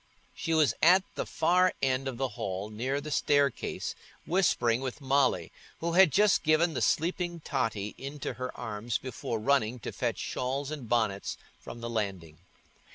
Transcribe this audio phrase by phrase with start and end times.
[0.33, 3.93] She was at the far end of the hall near the staircase,
[4.25, 9.77] whispering with Molly, who had just given the sleeping Totty into her arms before running
[9.81, 12.39] to fetch shawls and bonnets from the landing.